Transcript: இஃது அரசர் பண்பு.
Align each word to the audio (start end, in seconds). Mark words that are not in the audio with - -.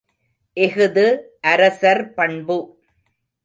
இஃது 0.57 1.05
அரசர் 1.41 2.13
பண்பு. 2.13 2.59